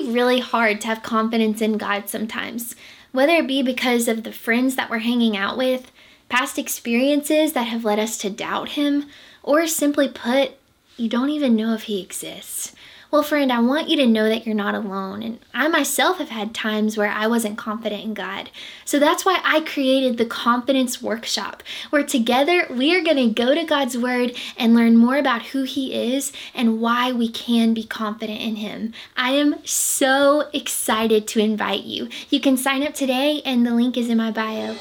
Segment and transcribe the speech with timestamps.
[0.00, 2.76] really hard to have confidence in God sometimes,
[3.12, 5.90] whether it be because of the friends that we're hanging out with,
[6.28, 9.06] past experiences that have led us to doubt Him,
[9.42, 10.52] or simply put,
[10.96, 12.74] you don't even know if He exists.
[13.08, 15.22] Well, friend, I want you to know that you're not alone.
[15.22, 18.50] And I myself have had times where I wasn't confident in God.
[18.84, 23.54] So that's why I created the Confidence Workshop, where together we are going to go
[23.54, 27.84] to God's Word and learn more about who He is and why we can be
[27.84, 28.92] confident in Him.
[29.16, 32.08] I am so excited to invite you.
[32.28, 34.76] You can sign up today, and the link is in my bio.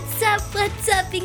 [0.00, 0.09] what?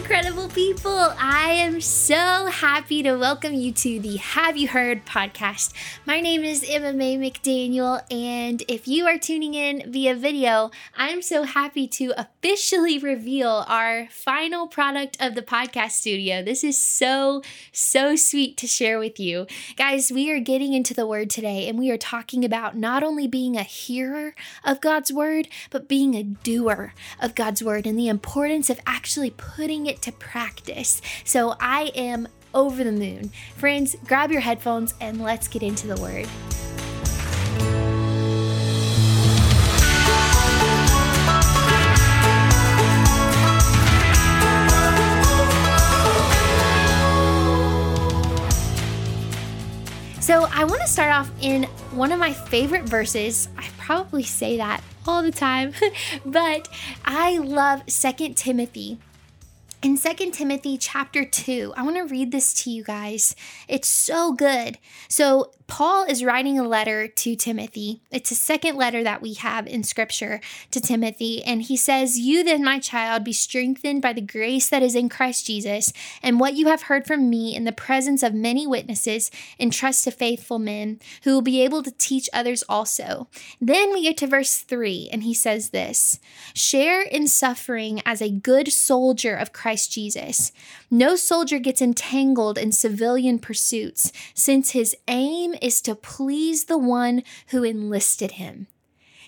[0.06, 1.14] Incredible people.
[1.20, 5.74] I am so happy to welcome you to the Have You Heard podcast.
[6.06, 11.22] My name is Emma Mae McDaniel, and if you are tuning in via video, I'm
[11.22, 16.44] so happy to officially reveal our final product of the podcast studio.
[16.44, 19.48] This is so, so sweet to share with you.
[19.76, 23.28] Guys, we are getting into the word today, and we are talking about not only
[23.28, 28.08] being a hearer of God's word, but being a doer of God's word and the
[28.08, 31.02] importance of actually putting it to practice.
[31.24, 33.32] So I am over the moon.
[33.56, 36.28] Friends, grab your headphones and let's get into the word.
[50.26, 53.48] So, I want to start off in one of my favorite verses.
[53.60, 55.72] I probably say that all the time,
[56.26, 56.68] but
[57.06, 58.98] I love Second Timothy
[59.86, 63.36] in 2 Timothy chapter 2, I want to read this to you guys.
[63.68, 64.80] It's so good.
[65.08, 68.02] So, Paul is writing a letter to Timothy.
[68.12, 70.40] It's a second letter that we have in scripture
[70.70, 71.44] to Timothy.
[71.44, 75.10] And he says, You then, my child, be strengthened by the grace that is in
[75.10, 79.32] Christ Jesus, and what you have heard from me in the presence of many witnesses,
[79.60, 83.28] entrust to faithful men who will be able to teach others also.
[83.60, 86.20] Then we get to verse 3, and he says this
[86.54, 90.52] Share in suffering as a good soldier of Christ Jesus.
[90.92, 97.24] No soldier gets entangled in civilian pursuits, since his aim is to please the one
[97.48, 98.68] who enlisted him.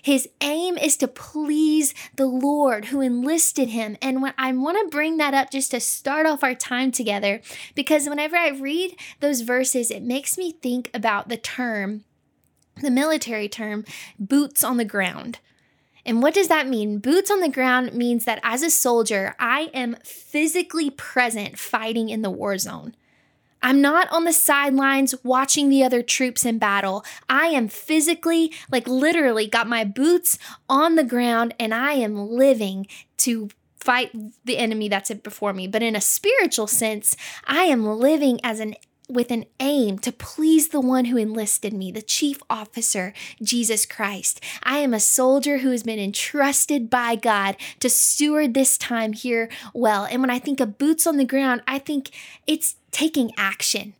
[0.02, 3.96] His aim is to please the Lord who enlisted him.
[4.00, 7.40] And when I want to bring that up just to start off our time together,
[7.74, 12.04] because whenever I read those verses, it makes me think about the term,
[12.80, 13.84] the military term,
[14.18, 15.40] boots on the ground.
[16.06, 17.00] And what does that mean?
[17.00, 22.22] Boots on the ground means that as a soldier, I am physically present fighting in
[22.22, 22.94] the war zone.
[23.62, 27.04] I'm not on the sidelines watching the other troops in battle.
[27.28, 30.38] I am physically, like literally, got my boots
[30.68, 32.86] on the ground and I am living
[33.18, 33.48] to
[33.80, 34.10] fight
[34.44, 35.66] the enemy that's before me.
[35.66, 38.74] But in a spiritual sense, I am living as an
[39.08, 44.40] with an aim to please the one who enlisted me, the chief officer, Jesus Christ.
[44.62, 49.48] I am a soldier who has been entrusted by God to steward this time here
[49.72, 50.04] well.
[50.04, 52.10] And when I think of boots on the ground, I think
[52.46, 53.94] it's taking action.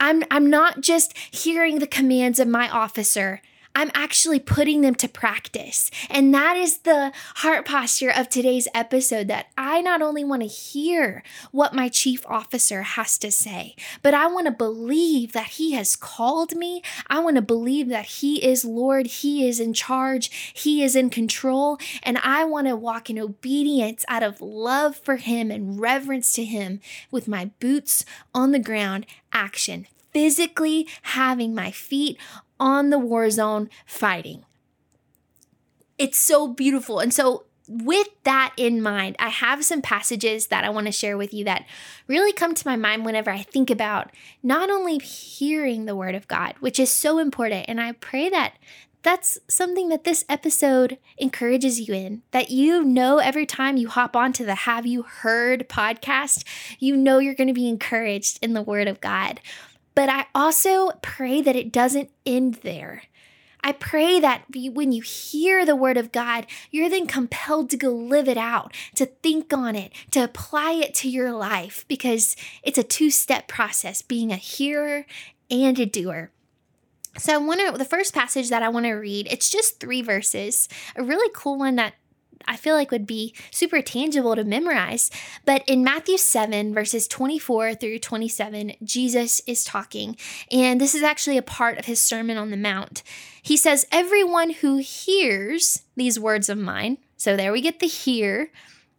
[0.00, 3.42] I'm, I'm not just hearing the commands of my officer.
[3.76, 5.90] I'm actually putting them to practice.
[6.08, 10.48] And that is the heart posture of today's episode that I not only want to
[10.48, 11.22] hear
[11.52, 15.94] what my chief officer has to say, but I want to believe that he has
[15.94, 16.82] called me.
[17.08, 21.10] I want to believe that he is Lord, he is in charge, he is in
[21.10, 26.32] control, and I want to walk in obedience out of love for him and reverence
[26.32, 29.04] to him with my boots on the ground
[29.34, 29.86] action
[30.16, 32.18] physically having my feet
[32.58, 34.46] on the war zone fighting.
[35.98, 37.00] It's so beautiful.
[37.00, 41.18] And so, with that in mind, I have some passages that I want to share
[41.18, 41.66] with you that
[42.06, 44.10] really come to my mind whenever I think about
[44.42, 47.66] not only hearing the word of God, which is so important.
[47.68, 48.54] And I pray that
[49.06, 52.22] that's something that this episode encourages you in.
[52.32, 56.44] That you know every time you hop onto the Have You Heard podcast,
[56.78, 59.40] you know you're going to be encouraged in the Word of God.
[59.96, 63.02] But I also pray that it doesn't end there.
[63.64, 67.90] I pray that when you hear the word of God, you're then compelled to go
[67.90, 72.78] live it out, to think on it, to apply it to your life, because it's
[72.78, 75.06] a two step process being a hearer
[75.50, 76.30] and a doer.
[77.18, 80.02] So, I want to, the first passage that I want to read, it's just three
[80.02, 81.94] verses, a really cool one that
[82.48, 85.10] I feel like would be super tangible to memorize.
[85.44, 90.16] But in Matthew 7, verses 24 through 27, Jesus is talking.
[90.50, 93.02] And this is actually a part of his Sermon on the Mount.
[93.42, 98.50] He says, Everyone who hears these words of mine, so there we get the hear,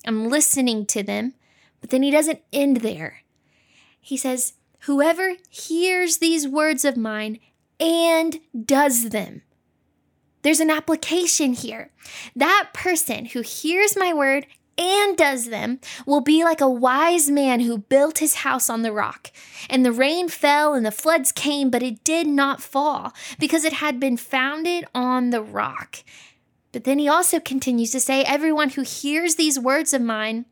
[0.06, 1.34] I'm listening to them,
[1.82, 3.24] but then he doesn't end there.
[4.00, 7.40] He says, Whoever hears these words of mine
[7.80, 9.42] and does them.
[10.48, 11.90] There's an application here.
[12.34, 14.46] That person who hears my word
[14.78, 18.94] and does them will be like a wise man who built his house on the
[18.94, 19.30] rock.
[19.70, 23.74] And the rain fell and the floods came, but it did not fall because it
[23.74, 25.98] had been founded on the rock.
[26.72, 30.46] But then he also continues to say, Everyone who hears these words of mine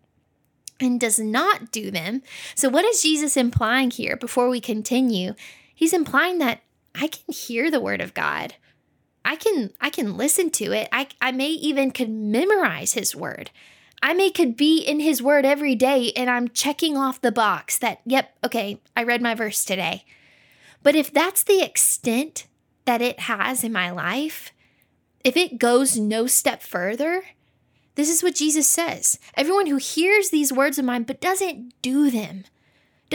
[0.78, 2.22] and does not do them.
[2.54, 5.36] So, what is Jesus implying here before we continue?
[5.74, 6.64] He's implying that
[6.94, 8.56] I can hear the word of God.
[9.26, 10.88] I can I can listen to it.
[10.92, 13.50] I I may even could memorize his word.
[14.02, 17.78] I may could be in his word every day and I'm checking off the box
[17.80, 20.06] that yep, okay, I read my verse today.
[20.84, 22.46] But if that's the extent
[22.86, 24.52] that it has in my life,
[25.24, 27.24] if it goes no step further,
[27.96, 29.18] this is what Jesus says.
[29.36, 32.44] Everyone who hears these words of mine but doesn't do them,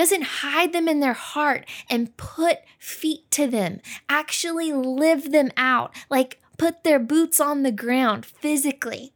[0.01, 5.95] doesn't hide them in their heart and put feet to them, actually live them out,
[6.09, 9.13] like put their boots on the ground physically.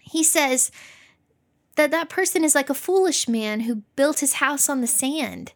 [0.00, 0.70] He says
[1.76, 5.54] that that person is like a foolish man who built his house on the sand.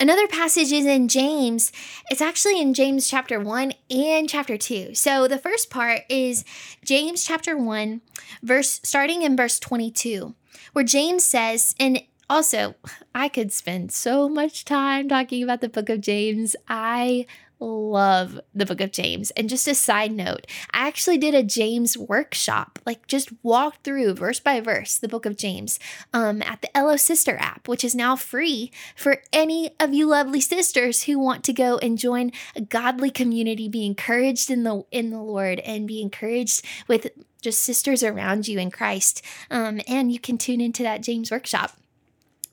[0.00, 1.70] Another passage is in James.
[2.10, 4.94] It's actually in James chapter 1 and chapter 2.
[4.94, 6.46] So the first part is
[6.82, 8.00] James chapter 1,
[8.42, 10.34] verse starting in verse 22,
[10.72, 12.76] where James says, and also,
[13.12, 16.54] I could spend so much time talking about the book of James.
[16.68, 17.26] I
[17.58, 19.32] love the book of James.
[19.32, 24.14] And just a side note, I actually did a James workshop, like just walked through
[24.14, 25.80] verse by verse the book of James
[26.14, 30.40] um, at the Elo Sister app, which is now free for any of you lovely
[30.40, 35.10] sisters who want to go and join a godly community, be encouraged in the in
[35.10, 37.08] the Lord, and be encouraged with
[37.42, 39.20] just sisters around you in Christ.
[39.50, 41.76] Um, and you can tune into that James workshop.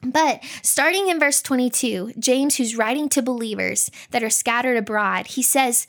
[0.02, 5.42] But starting in verse 22, James, who's writing to believers that are scattered abroad, he
[5.42, 5.88] says,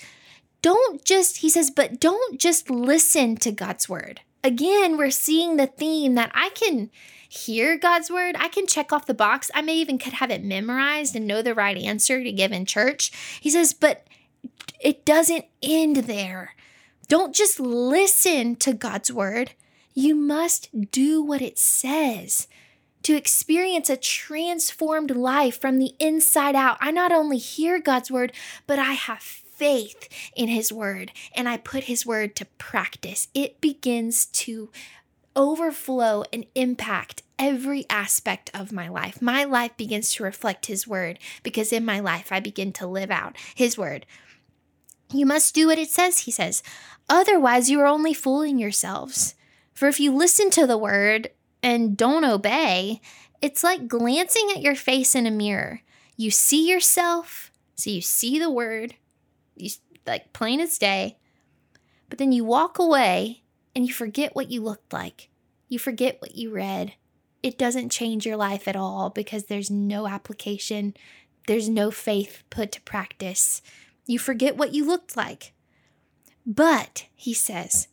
[0.62, 4.22] Don't just, he says, but don't just listen to God's word.
[4.42, 6.90] Again, we're seeing the theme that I can
[7.28, 8.36] hear God's word.
[8.38, 9.50] I can check off the box.
[9.54, 12.64] I may even could have it memorized and know the right answer to give in
[12.64, 13.10] church.
[13.40, 14.06] He says, but
[14.80, 16.54] it doesn't end there.
[17.08, 19.52] Don't just listen to God's word.
[19.92, 22.46] You must do what it says
[23.08, 26.76] to experience a transformed life from the inside out.
[26.78, 28.34] I not only hear God's word,
[28.66, 33.28] but I have faith in his word and I put his word to practice.
[33.32, 34.68] It begins to
[35.34, 39.22] overflow and impact every aspect of my life.
[39.22, 43.10] My life begins to reflect his word because in my life I begin to live
[43.10, 44.04] out his word.
[45.14, 46.62] You must do what it says, he says.
[47.08, 49.34] Otherwise, you are only fooling yourselves.
[49.72, 51.30] For if you listen to the word
[51.62, 53.00] and don't obey,
[53.40, 55.82] it's like glancing at your face in a mirror.
[56.16, 58.94] You see yourself, so you see the word,
[59.56, 59.70] you,
[60.06, 61.16] like plain as day,
[62.08, 63.42] but then you walk away
[63.74, 65.28] and you forget what you looked like.
[65.68, 66.94] You forget what you read.
[67.42, 70.94] It doesn't change your life at all because there's no application,
[71.46, 73.62] there's no faith put to practice.
[74.06, 75.52] You forget what you looked like.
[76.46, 77.88] But, he says,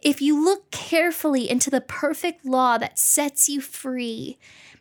[0.00, 4.38] if you look carefully into the perfect law that sets you free,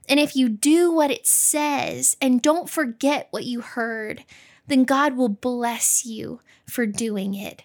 [0.08, 4.24] and if you do what it says and don't forget what you heard,
[4.68, 7.64] then God will bless you for doing it.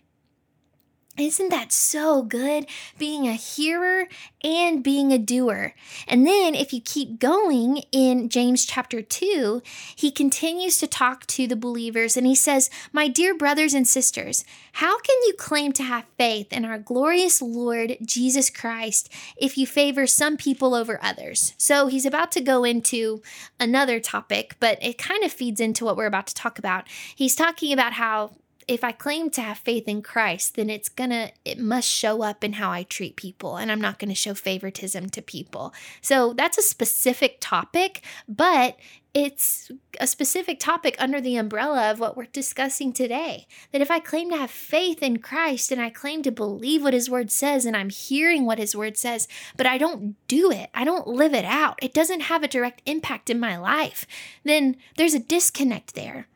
[1.18, 2.66] Isn't that so good?
[2.96, 4.06] Being a hearer
[4.44, 5.74] and being a doer.
[6.06, 9.60] And then, if you keep going in James chapter 2,
[9.96, 14.44] he continues to talk to the believers and he says, My dear brothers and sisters,
[14.74, 19.66] how can you claim to have faith in our glorious Lord Jesus Christ if you
[19.66, 21.54] favor some people over others?
[21.58, 23.20] So, he's about to go into
[23.58, 26.86] another topic, but it kind of feeds into what we're about to talk about.
[27.14, 28.30] He's talking about how
[28.70, 32.44] if I claim to have faith in Christ, then it's gonna, it must show up
[32.44, 35.74] in how I treat people, and I'm not gonna show favoritism to people.
[36.00, 38.76] So that's a specific topic, but
[39.12, 43.48] it's a specific topic under the umbrella of what we're discussing today.
[43.72, 46.94] That if I claim to have faith in Christ and I claim to believe what
[46.94, 50.70] His Word says and I'm hearing what His Word says, but I don't do it,
[50.72, 54.06] I don't live it out, it doesn't have a direct impact in my life,
[54.44, 56.28] then there's a disconnect there.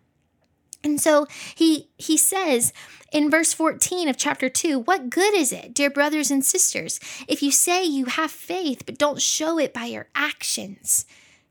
[0.85, 2.73] And so he he says
[3.11, 7.43] in verse 14 of chapter 2, what good is it, dear brothers and sisters, if
[7.43, 11.07] you say you have faith but don't show it by your actions?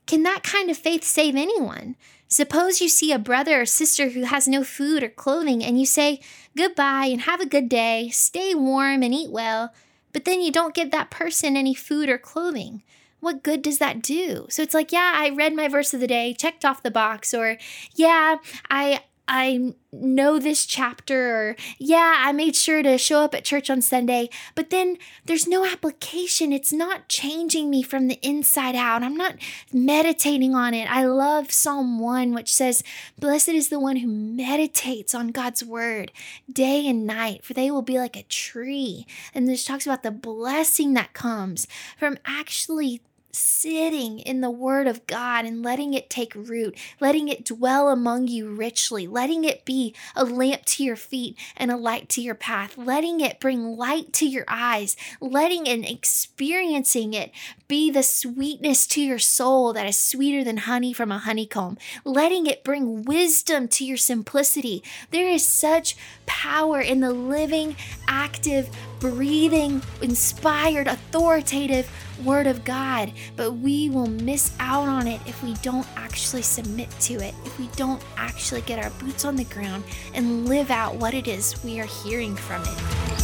[0.05, 1.95] Can that kind of faith save anyone?
[2.27, 5.85] Suppose you see a brother or sister who has no food or clothing and you
[5.85, 6.19] say,
[6.55, 9.73] Goodbye and have a good day, stay warm and eat well,
[10.11, 12.83] but then you don't give that person any food or clothing
[13.23, 14.47] what good does that do?
[14.49, 17.33] So it's like, yeah, I read my verse of the day, checked off the box,
[17.33, 17.57] or
[17.95, 18.35] yeah,
[18.69, 23.69] I I know this chapter, or yeah, I made sure to show up at church
[23.69, 26.51] on Sunday, but then there's no application.
[26.51, 29.01] It's not changing me from the inside out.
[29.01, 29.35] I'm not
[29.71, 30.91] meditating on it.
[30.91, 32.83] I love Psalm 1, which says,
[33.17, 36.11] Blessed is the one who meditates on God's word
[36.51, 39.07] day and night, for they will be like a tree.
[39.33, 41.65] And this talks about the blessing that comes
[41.97, 43.01] from actually
[43.33, 48.27] sitting in the Word of God and letting it take root, letting it dwell among
[48.27, 52.35] you richly, letting it be a lamp to your feet and a light to your
[52.35, 57.31] path, letting it bring light to your eyes, letting and experiencing it
[57.67, 62.45] be the sweetness to your soul that is sweeter than honey from a honeycomb, letting
[62.45, 64.83] it bring wisdom to your simplicity.
[65.09, 67.75] There is such power in the living,
[68.07, 71.89] active, breathing, inspired, authoritative
[72.23, 76.89] Word of God, but we will miss out on it if we don't actually submit
[77.01, 80.95] to it, if we don't actually get our boots on the ground and live out
[80.95, 83.23] what it is we are hearing from it.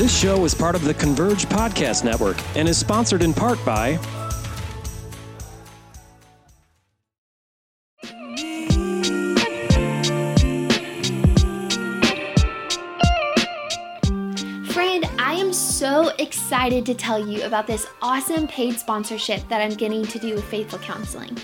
[0.00, 3.98] This show is part of the Converge Podcast Network and is sponsored in part by
[16.86, 20.78] to tell you about this awesome paid sponsorship that I'm getting to do with Faithful
[20.78, 21.36] Counseling.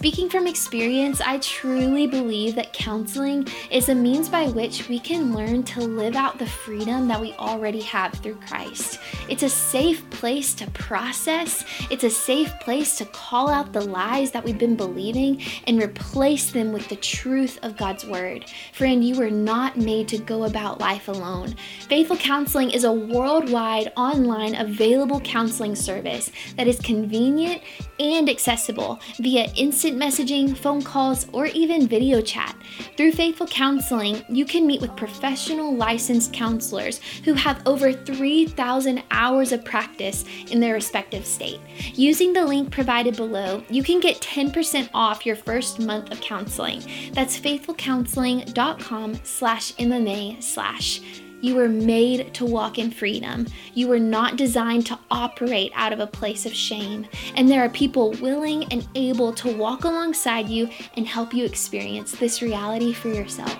[0.00, 5.34] Speaking from experience, I truly believe that counseling is a means by which we can
[5.34, 8.98] learn to live out the freedom that we already have through Christ.
[9.28, 14.30] It's a safe place to process, it's a safe place to call out the lies
[14.30, 18.46] that we've been believing and replace them with the truth of God's Word.
[18.72, 21.54] Friend, you were not made to go about life alone.
[21.90, 27.60] Faithful Counseling is a worldwide, online, available counseling service that is convenient
[28.00, 32.56] and accessible via instant messaging, phone calls, or even video chat.
[32.96, 39.52] Through Faithful Counseling, you can meet with professional licensed counselors who have over 3,000 hours
[39.52, 41.60] of practice in their respective state.
[41.94, 46.82] Using the link provided below, you can get 10% off your first month of counseling.
[47.12, 51.00] That's faithfulcounseling.com slash MMA slash
[51.40, 53.46] you were made to walk in freedom.
[53.74, 57.06] You were not designed to operate out of a place of shame.
[57.36, 62.12] And there are people willing and able to walk alongside you and help you experience
[62.12, 63.58] this reality for yourself.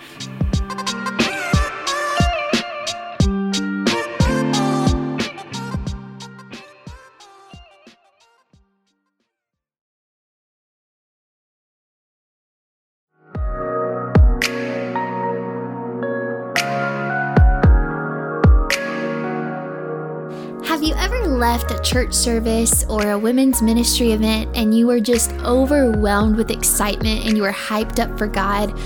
[21.41, 26.51] Left a church service or a women's ministry event and you were just overwhelmed with
[26.51, 28.79] excitement and you were hyped up for God,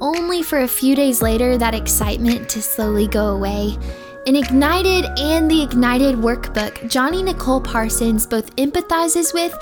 [0.00, 3.78] only for a few days later that excitement to slowly go away
[4.26, 9.52] in Ignited and the Ignited Workbook, Johnny Nicole Parsons both empathizes with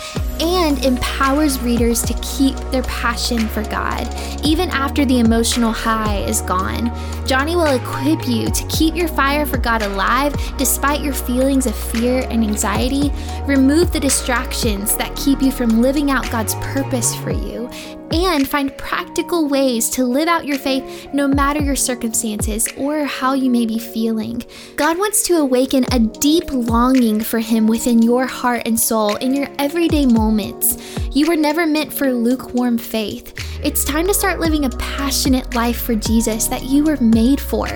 [0.40, 4.06] and empowers readers to keep their passion for God,
[4.44, 6.92] even after the emotional high is gone.
[7.26, 11.74] Johnny will equip you to keep your fire for God alive despite your feelings of
[11.74, 13.10] fear and anxiety,
[13.46, 17.70] remove the distractions that keep you from living out God's purpose for you,
[18.12, 23.32] and find practical ways to live out your faith no matter your circumstances or how
[23.32, 24.42] you may be feeling.
[24.76, 29.34] God wants to awaken a deep longing for Him within your heart and soul in
[29.34, 30.76] your everyday moments.
[31.12, 33.34] You were never meant for lukewarm faith.
[33.62, 37.68] It's time to start living a passionate life for Jesus that you were made for.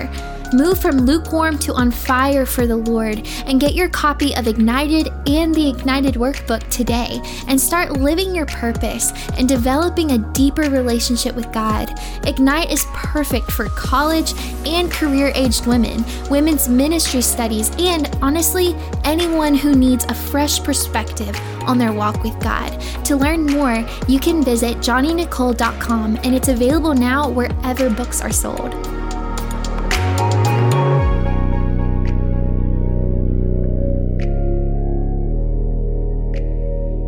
[0.55, 5.09] Move from lukewarm to on fire for the Lord and get your copy of Ignited
[5.27, 7.19] and the Ignited Workbook today
[7.49, 11.99] and start living your purpose and developing a deeper relationship with God.
[12.25, 14.33] Ignite is perfect for college
[14.65, 21.37] and career aged women, women's ministry studies, and honestly, anyone who needs a fresh perspective
[21.63, 22.79] on their walk with God.
[23.03, 28.94] To learn more, you can visit johnnynicole.com and it's available now wherever books are sold.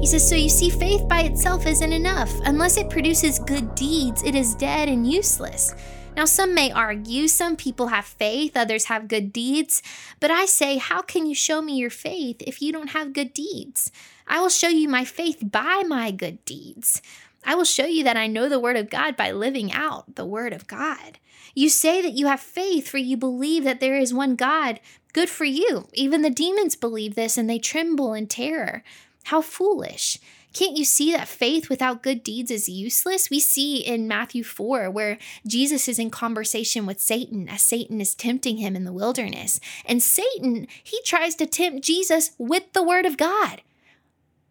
[0.08, 2.34] Says, So you see, faith by itself isn't enough.
[2.46, 5.76] Unless it produces good deeds, it is dead and useless.
[6.16, 9.84] Now, some may argue, some people have faith, others have good deeds,
[10.20, 13.34] but I say, How can you show me your faith if you don't have good
[13.34, 13.92] deeds?
[14.28, 17.02] I will show you my faith by my good deeds.
[17.46, 20.26] I will show you that I know the Word of God by living out the
[20.26, 21.20] Word of God.
[21.54, 24.80] You say that you have faith, for you believe that there is one God.
[25.14, 25.88] Good for you.
[25.94, 28.84] Even the demons believe this and they tremble in terror.
[29.28, 30.20] How foolish.
[30.54, 33.30] Can't you see that faith without good deeds is useless?
[33.30, 38.16] We see in Matthew 4 where Jesus is in conversation with Satan as Satan is
[38.16, 39.60] tempting him in the wilderness.
[39.86, 43.62] And Satan, he tries to tempt Jesus with the word of God.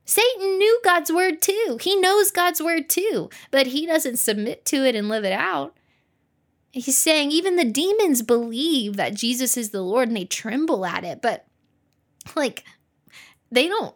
[0.04, 1.78] Satan knew God's word too.
[1.80, 5.74] He knows God's word too, but he doesn't submit to it and live it out.
[6.70, 11.02] He's saying even the demons believe that Jesus is the Lord and they tremble at
[11.02, 11.46] it, but
[12.34, 12.62] like
[13.50, 13.94] they don't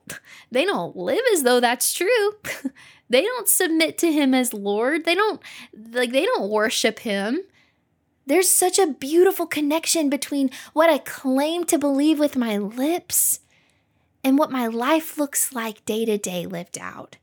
[0.51, 2.33] they don't live as though that's true.
[3.11, 5.05] they don't submit to him as Lord.
[5.05, 5.41] They don't
[5.93, 7.41] like they don't worship him.
[8.27, 13.41] There's such a beautiful connection between what I claim to believe with my lips
[14.23, 17.17] and what my life looks like day to day lived out.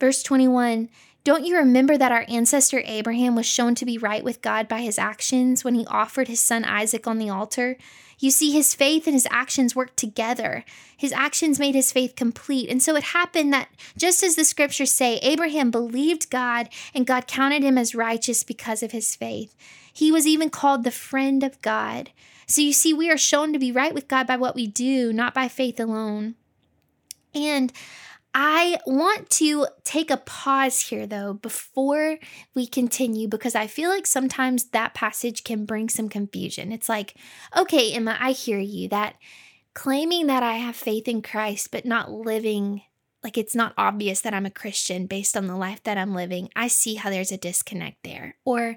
[0.00, 0.88] Verse 21
[1.22, 4.80] Don't you remember that our ancestor Abraham was shown to be right with God by
[4.80, 7.76] his actions when he offered his son Isaac on the altar?
[8.20, 10.64] You see, his faith and his actions worked together.
[10.94, 12.68] His actions made his faith complete.
[12.68, 17.26] And so it happened that, just as the scriptures say, Abraham believed God and God
[17.26, 19.56] counted him as righteous because of his faith.
[19.90, 22.10] He was even called the friend of God.
[22.46, 25.12] So you see, we are shown to be right with God by what we do,
[25.14, 26.34] not by faith alone.
[27.34, 27.72] And
[28.32, 32.18] I want to take a pause here, though, before
[32.54, 36.70] we continue, because I feel like sometimes that passage can bring some confusion.
[36.70, 37.14] It's like,
[37.56, 39.16] okay, Emma, I hear you that
[39.74, 42.82] claiming that I have faith in Christ, but not living
[43.22, 46.48] like it's not obvious that I'm a Christian based on the life that I'm living,
[46.56, 48.36] I see how there's a disconnect there.
[48.44, 48.76] Or,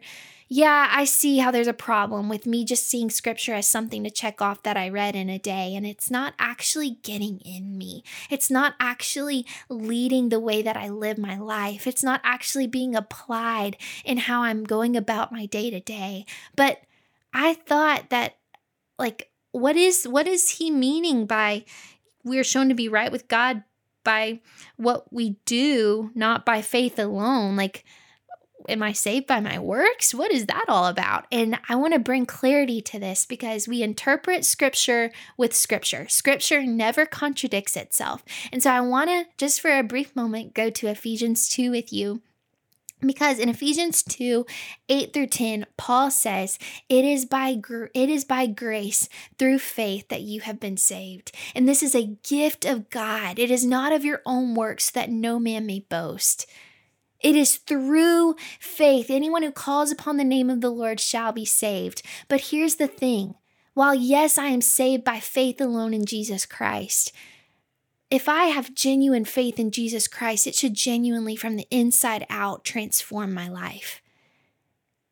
[0.50, 4.12] yeah, I see how there's a problem with me just seeing scripture as something to
[4.12, 8.04] check off that I read in a day, and it's not actually getting in me.
[8.30, 11.88] It's not actually leading the way that I live my life.
[11.88, 16.26] It's not actually being applied in how I'm going about my day to day.
[16.56, 16.82] But
[17.34, 18.36] I thought that,
[19.00, 21.64] like, what is what is he meaning by
[22.24, 23.64] we're shown to be right with God
[24.04, 24.40] by
[24.78, 27.56] what we do, not by faith alone.
[27.56, 27.86] Like,
[28.70, 30.14] am I saved by my works?
[30.14, 31.26] What is that all about?
[31.32, 36.08] And I want to bring clarity to this because we interpret scripture with scripture.
[36.08, 38.24] Scripture never contradicts itself.
[38.52, 41.92] And so I want to, just for a brief moment, go to Ephesians 2 with
[41.92, 42.22] you
[43.08, 44.46] because in Ephesians 2,
[44.90, 50.10] 8 through 10, Paul says, it is, by gr- it is by grace through faith
[50.10, 51.32] that you have been saved.
[51.56, 53.40] And this is a gift of God.
[53.40, 56.46] It is not of your own works that no man may boast.
[57.20, 59.10] It is through faith.
[59.10, 62.02] Anyone who calls upon the name of the Lord shall be saved.
[62.28, 63.36] But here's the thing
[63.74, 67.12] while, yes, I am saved by faith alone in Jesus Christ,
[68.14, 72.64] if I have genuine faith in Jesus Christ, it should genuinely, from the inside out,
[72.64, 74.04] transform my life.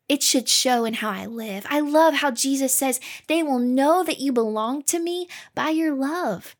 [0.08, 1.66] It should show in how I live.
[1.68, 5.92] I love how Jesus says, They will know that you belong to me by your
[5.92, 6.54] love,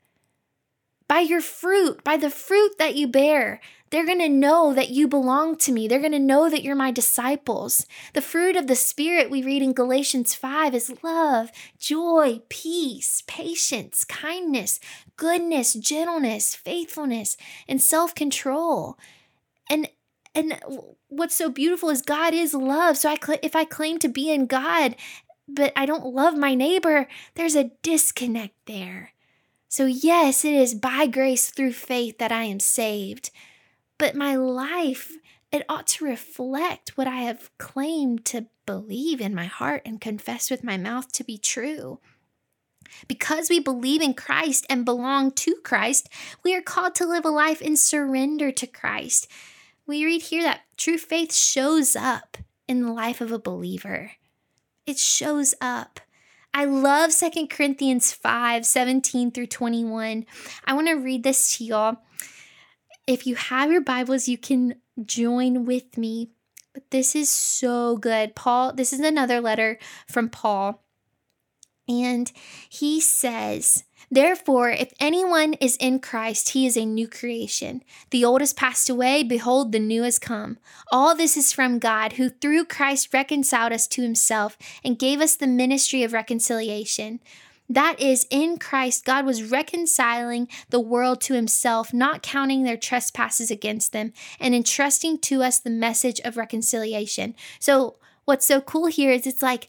[1.09, 3.61] by your fruit, by the fruit that you bear.
[3.91, 5.87] They're going to know that you belong to me.
[5.87, 7.87] They're going to know that you're my disciples.
[8.15, 14.05] The fruit of the Spirit we read in Galatians 5 is love, joy, peace, patience,
[14.05, 14.81] kindness,
[15.17, 17.37] goodness, gentleness, faithfulness,
[17.69, 18.99] and self control.
[19.69, 19.91] And
[20.35, 20.59] and
[21.09, 22.97] what's so beautiful is God is love.
[22.97, 24.97] So I cl- if I claim to be in God,
[25.47, 29.13] but I don't love my neighbor, there's a disconnect there.
[29.73, 33.31] So yes, it is by grace through faith that I am saved
[34.03, 35.13] but my life,
[35.53, 40.51] it ought to reflect what I have claimed to believe in my heart and confess
[40.51, 42.01] with my mouth to be true.
[43.07, 46.09] Because we believe in Christ and belong to Christ,
[46.43, 49.29] we are called to live a life in surrender to Christ.
[49.87, 54.15] We read here that true faith shows up in the life of a believer.
[54.85, 56.01] It shows up.
[56.55, 60.27] I love 2 Corinthians 5 17 through 21.
[60.65, 61.97] I want to read this to y'all.
[63.07, 66.31] If you have your Bibles, you can join with me.
[66.75, 68.35] But this is so good.
[68.35, 70.83] Paul, this is another letter from Paul.
[71.89, 72.31] And
[72.69, 77.83] he says, Therefore, if anyone is in Christ, he is a new creation.
[78.11, 80.59] The old has passed away, behold, the new has come.
[80.91, 85.37] All this is from God, who through Christ reconciled us to himself and gave us
[85.37, 87.21] the ministry of reconciliation
[87.69, 93.51] That is, in Christ, God was reconciling the world to himself, not counting their trespasses
[93.51, 97.35] against them, and entrusting to us the message of reconciliation.
[97.61, 99.69] So, what's so cool here is it's like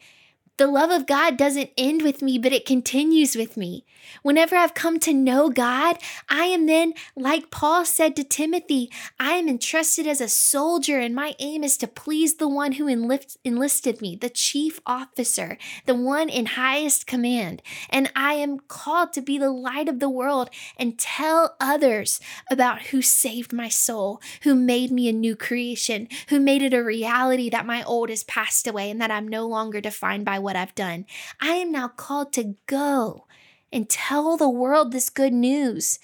[0.57, 3.85] the love of God doesn't end with me, but it continues with me.
[4.21, 5.97] Whenever I've come to know God,
[6.29, 11.15] I am then, like Paul said to Timothy, I am entrusted as a soldier, and
[11.15, 15.95] my aim is to please the one who enlist, enlisted me, the chief officer, the
[15.95, 17.61] one in highest command.
[17.89, 22.19] And I am called to be the light of the world and tell others
[22.51, 26.83] about who saved my soul, who made me a new creation, who made it a
[26.83, 30.55] reality that my old has passed away and that I'm no longer defined by what
[30.55, 31.05] I've done.
[31.41, 33.25] I am now called to go
[33.71, 35.97] and tell the world this good news.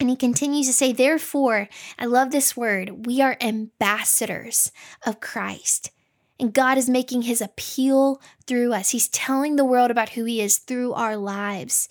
[0.00, 4.72] And he continues to say, therefore, I love this word, we are ambassadors
[5.06, 5.90] of Christ.
[6.40, 8.90] And God is making his appeal through us.
[8.90, 11.88] He's telling the world about who he is through our lives.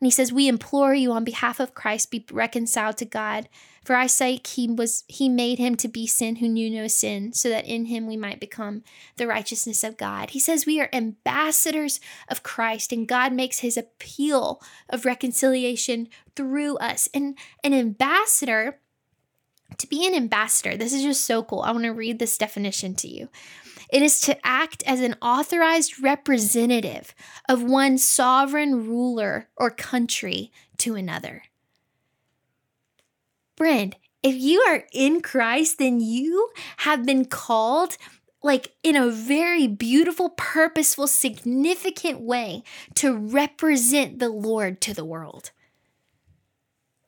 [0.00, 3.48] And he says, We implore you on behalf of Christ, be reconciled to God.
[3.84, 7.32] For our sake, he was he made him to be sin who knew no sin,
[7.32, 8.84] so that in him we might become
[9.16, 10.30] the righteousness of God.
[10.30, 16.76] He says we are ambassadors of Christ, and God makes his appeal of reconciliation through
[16.76, 17.08] us.
[17.12, 18.78] And an ambassador,
[19.78, 21.62] to be an ambassador, this is just so cool.
[21.62, 23.28] I want to read this definition to you.
[23.90, 27.14] It is to act as an authorized representative
[27.48, 31.42] of one sovereign ruler or country to another.
[33.56, 37.96] Friend, if you are in Christ, then you have been called
[38.42, 42.62] like in a very beautiful, purposeful, significant way
[42.94, 45.52] to represent the Lord to the world.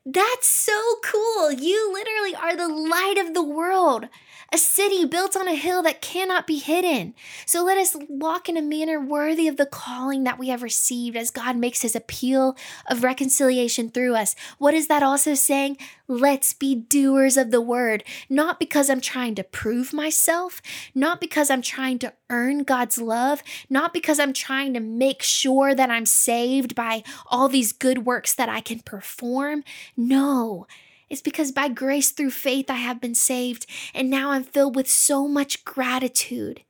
[0.05, 1.51] That's so cool.
[1.51, 4.07] You literally are the light of the world
[4.53, 7.13] a city built on a hill that cannot be hidden.
[7.45, 11.15] So let us walk in a manner worthy of the calling that we have received
[11.15, 12.55] as God makes his appeal
[12.89, 14.35] of reconciliation through us.
[14.57, 15.77] What is that also saying?
[16.07, 20.61] Let's be doers of the word, not because I'm trying to prove myself,
[20.93, 25.73] not because I'm trying to earn God's love, not because I'm trying to make sure
[25.73, 29.63] that I'm saved by all these good works that I can perform.
[29.97, 30.67] No.
[31.09, 34.89] It's because by grace through faith I have been saved, and now I'm filled with
[34.89, 36.61] so much gratitude.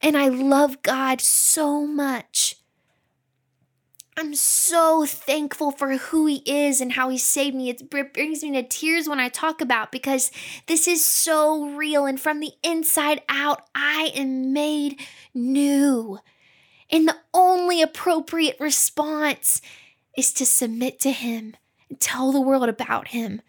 [0.00, 2.56] And I love God so much.
[4.18, 7.68] I'm so thankful for who He is and how He saved me.
[7.68, 10.30] It brings me to tears when I talk about because
[10.66, 12.06] this is so real.
[12.06, 15.00] And from the inside out, I am made
[15.34, 16.18] new.
[16.88, 19.60] And the only appropriate response
[20.16, 21.54] is to submit to Him
[21.88, 23.42] and tell the world about him,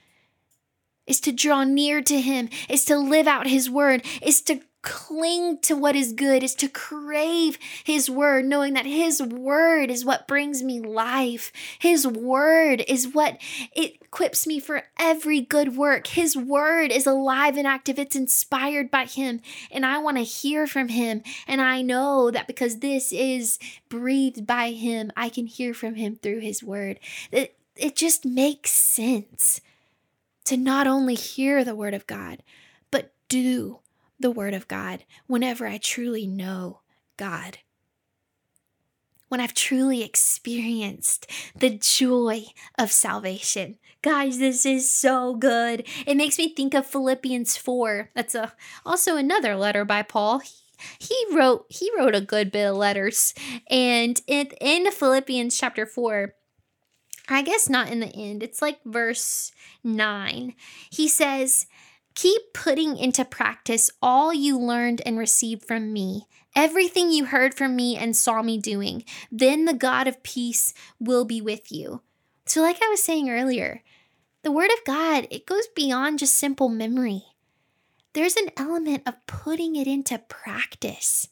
[1.05, 5.59] is to draw near to him, is to live out his word, is to cling
[5.59, 10.29] to what is good, is to crave His word, knowing that His word is what
[10.29, 11.51] brings me life.
[11.77, 13.37] His word is what
[13.75, 16.07] equips me for every good work.
[16.07, 20.67] His word is alive and active, it's inspired by Him, and I want to hear
[20.67, 21.21] from Him.
[21.47, 26.15] And I know that because this is breathed by Him, I can hear from Him
[26.15, 26.99] through His word.
[27.31, 29.61] It, it just makes sense
[30.45, 32.41] to not only hear the word of God,
[32.89, 33.79] but do
[34.19, 36.81] the word of God whenever I truly know
[37.17, 37.59] God.
[39.27, 42.45] When I've truly experienced the joy
[42.79, 43.77] of salvation.
[44.01, 45.85] Guys, this is so good.
[46.05, 48.11] It makes me think of Philippians 4.
[48.15, 48.53] That's a
[48.85, 50.41] also another letter by Paul.
[50.99, 53.33] He, wrote he wrote a good bit of letters.
[53.69, 56.35] And in, in Philippians chapter 4,
[57.29, 58.41] I guess not in the end.
[58.41, 59.51] It's like verse
[59.83, 60.53] 9.
[60.89, 61.67] He says,
[62.15, 67.75] Keep putting into practice all you learned and received from me, everything you heard from
[67.75, 69.03] me and saw me doing.
[69.31, 72.01] Then the God of peace will be with you.
[72.45, 73.83] So, like I was saying earlier,
[74.41, 77.23] the Word of God, it goes beyond just simple memory.
[78.13, 81.27] There's an element of putting it into practice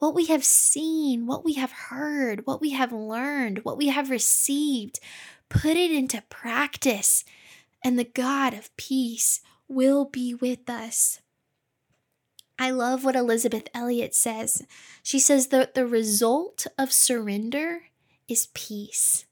[0.00, 4.10] what we have seen, what we have heard, what we have learned, what we have
[4.10, 4.98] received,
[5.48, 7.22] put it into practice,
[7.84, 11.20] and the God of peace will be with us.
[12.58, 14.66] I love what Elisabeth Elliot says.
[15.02, 17.84] She says that the result of surrender
[18.26, 19.26] is peace.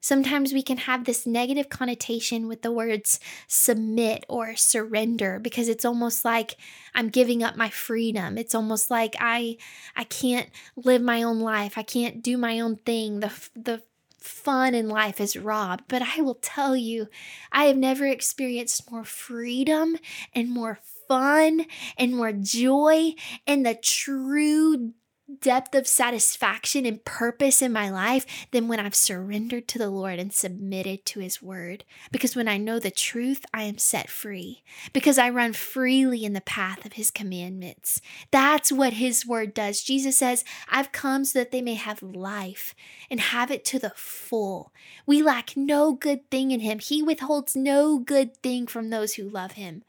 [0.00, 5.84] Sometimes we can have this negative connotation with the words submit or surrender because it's
[5.84, 6.56] almost like
[6.94, 8.38] I'm giving up my freedom.
[8.38, 9.56] It's almost like I
[9.96, 11.76] I can't live my own life.
[11.76, 13.20] I can't do my own thing.
[13.20, 13.82] The the
[14.18, 15.84] fun in life is robbed.
[15.88, 17.08] But I will tell you,
[17.52, 19.96] I have never experienced more freedom
[20.34, 23.14] and more fun and more joy
[23.46, 24.92] and the true
[25.40, 30.18] depth of satisfaction and purpose in my life than when I've surrendered to the Lord
[30.18, 31.84] and submitted to His word.
[32.10, 34.62] Because when I know the truth, I am set free.
[34.92, 38.00] Because I run freely in the path of His commandments.
[38.30, 39.82] That's what His word does.
[39.82, 42.74] Jesus says, I've come so that they may have life
[43.10, 44.72] and have it to the full.
[45.06, 49.28] We lack no good thing in Him, He withholds no good thing from those who
[49.28, 49.84] love Him.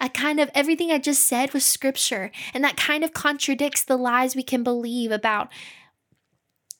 [0.00, 3.96] I kind of everything I just said was scripture, and that kind of contradicts the
[3.96, 5.48] lies we can believe about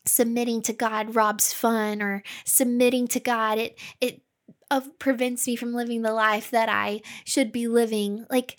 [0.07, 4.21] submitting to God robs fun or submitting to God it it
[4.71, 8.27] uh, prevents me from living the life that I should be living.
[8.31, 8.57] Like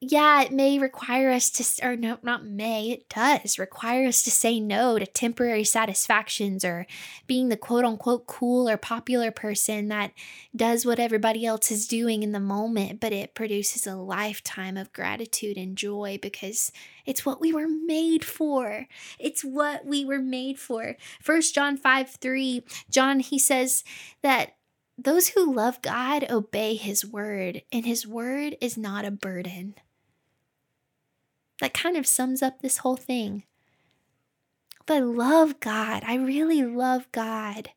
[0.00, 4.30] yeah, it may require us to, or no, not may, it does require us to
[4.30, 6.86] say no to temporary satisfactions or
[7.26, 10.12] being the quote unquote cool or popular person that
[10.54, 14.92] does what everybody else is doing in the moment, but it produces a lifetime of
[14.92, 16.70] gratitude and joy because
[17.06, 18.86] it's what we were made for.
[19.18, 20.96] It's what we were made for.
[21.22, 23.84] First John 5 3, John, he says
[24.22, 24.56] that
[24.96, 29.74] those who love God obey his word, and his word is not a burden
[31.60, 33.44] that kind of sums up this whole thing.
[34.82, 37.70] If I love God, I really love God,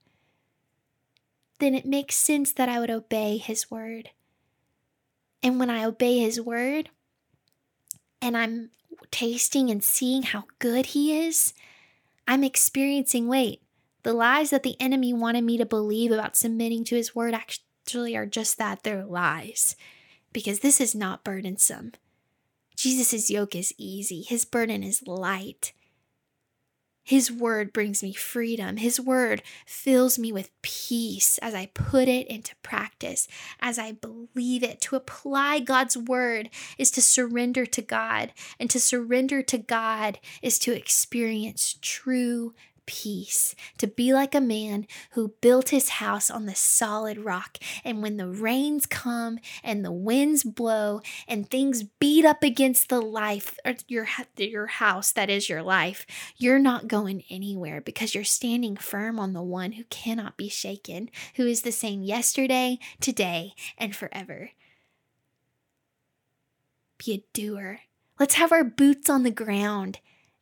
[1.59, 4.09] then it makes sense that I would obey His word.
[5.41, 6.89] And when I obey His word
[8.21, 8.71] and I'm
[9.09, 11.53] tasting and seeing how good He is,
[12.27, 13.61] I'm experiencing wait,
[14.07, 18.15] the lies that the enemy wanted me to believe about submitting to His word actually
[18.15, 19.75] are just that they're lies.
[20.31, 21.91] Because this is not burdensome.
[22.73, 25.73] Jesus' yoke is easy, his burden is light.
[27.03, 28.77] His word brings me freedom.
[28.77, 33.27] His word fills me with peace as I put it into practice,
[33.59, 34.79] as I believe it.
[34.81, 40.59] To apply God's word is to surrender to God, and to surrender to God is
[40.59, 42.53] to experience true
[42.87, 47.59] peace, to be like a man who built his house on the solid rock.
[47.83, 53.01] And when the rains come and the winds blow and things beat up against the
[53.01, 58.23] life or your your house that is your life, you're not going anywhere because you're
[58.23, 63.53] standing firm on the one who cannot be shaken, who is the same yesterday, today,
[63.77, 64.51] and forever.
[66.97, 67.81] Be a doer.
[68.19, 69.99] Let's have our boots on the ground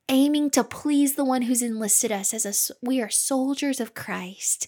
[0.09, 4.67] aiming to please the one who's enlisted us as a, we are soldiers of Christ,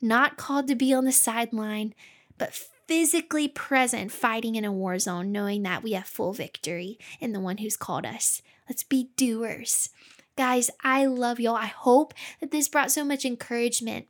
[0.00, 1.94] not called to be on the sideline,
[2.38, 7.32] but physically present fighting in a war zone, knowing that we have full victory in
[7.32, 8.42] the one who's called us.
[8.68, 9.90] Let's be doers.
[10.36, 11.56] Guys, I love y'all.
[11.56, 14.06] I hope that this brought so much encouragement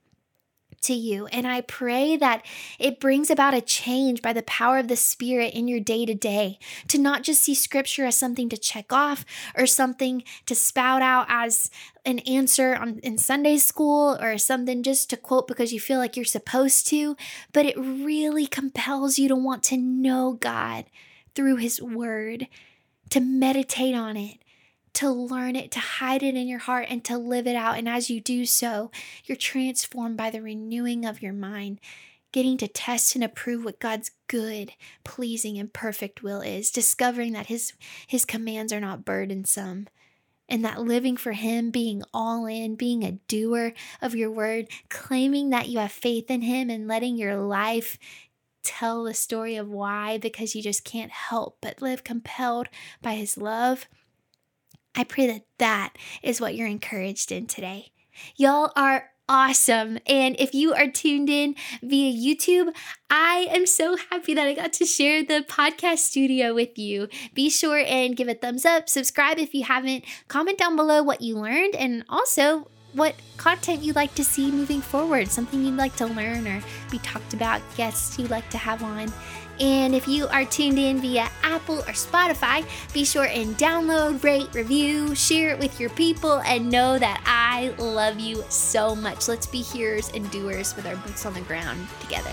[0.82, 1.26] to you.
[1.26, 2.44] And I pray that
[2.78, 6.14] it brings about a change by the power of the Spirit in your day to
[6.14, 9.24] day, to not just see scripture as something to check off
[9.56, 11.70] or something to spout out as
[12.04, 16.16] an answer on, in Sunday school or something just to quote because you feel like
[16.16, 17.16] you're supposed to,
[17.52, 20.86] but it really compels you to want to know God
[21.34, 22.48] through His Word,
[23.10, 24.38] to meditate on it
[24.98, 27.78] to learn it, to hide it in your heart, and to live it out.
[27.78, 28.90] And as you do so,
[29.24, 31.78] you're transformed by the renewing of your mind,
[32.32, 34.72] getting to test and approve what God's good,
[35.04, 37.74] pleasing, and perfect will is, discovering that His,
[38.08, 39.86] His commands are not burdensome.
[40.48, 45.50] And that living for Him, being all in, being a doer of your word, claiming
[45.50, 47.98] that you have faith in Him, and letting your life
[48.64, 52.66] tell the story of why because you just can't help but live compelled
[53.00, 53.86] by His love
[54.94, 57.92] I pray that that is what you're encouraged in today.
[58.36, 59.98] Y'all are awesome.
[60.06, 62.74] And if you are tuned in via YouTube,
[63.10, 67.08] I am so happy that I got to share the podcast studio with you.
[67.34, 71.20] Be sure and give a thumbs up, subscribe if you haven't, comment down below what
[71.20, 75.94] you learned, and also what content you'd like to see moving forward, something you'd like
[75.96, 79.12] to learn or be talked about, guests you'd like to have on.
[79.60, 84.54] And if you are tuned in via Apple or Spotify, be sure and download, rate,
[84.54, 89.28] review, share it with your people, and know that I love you so much.
[89.28, 92.32] Let's be hearers and doers with our boots on the ground together.